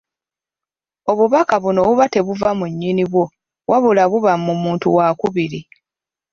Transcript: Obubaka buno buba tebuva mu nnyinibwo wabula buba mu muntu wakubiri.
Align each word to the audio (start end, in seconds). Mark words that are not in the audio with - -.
Obubaka 1.11 1.55
buno 1.63 1.79
buba 1.87 2.05
tebuva 2.13 2.49
mu 2.59 2.65
nnyinibwo 2.71 3.23
wabula 3.69 4.03
buba 4.11 4.33
mu 4.45 4.53
muntu 4.63 4.87
wakubiri. 4.97 5.59